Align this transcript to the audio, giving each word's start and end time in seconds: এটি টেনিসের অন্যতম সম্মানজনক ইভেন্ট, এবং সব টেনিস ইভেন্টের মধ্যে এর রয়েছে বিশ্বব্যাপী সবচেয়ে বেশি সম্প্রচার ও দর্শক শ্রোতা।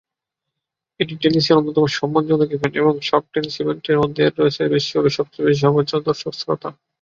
এটি 0.99 1.13
টেনিসের 1.21 1.57
অন্যতম 1.59 1.85
সম্মানজনক 1.99 2.49
ইভেন্ট, 2.55 2.73
এবং 2.81 2.93
সব 3.09 3.21
টেনিস 3.33 3.55
ইভেন্টের 3.61 3.97
মধ্যে 4.01 4.21
এর 4.23 4.33
রয়েছে 4.39 4.61
বিশ্বব্যাপী 4.73 5.11
সবচেয়ে 5.17 5.45
বেশি 5.47 5.61
সম্প্রচার 5.63 5.97
ও 5.99 6.07
দর্শক 6.09 6.33
শ্রোতা। 6.39 6.69